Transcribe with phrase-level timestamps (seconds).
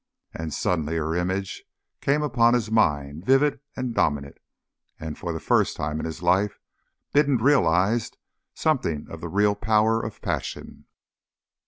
[0.33, 1.63] And suddenly her image
[2.01, 4.39] came upon his mind vivid and dominant,
[4.99, 6.57] and for the first time in his life
[7.13, 8.17] Bindon realised
[8.55, 10.85] something of the real power of passion.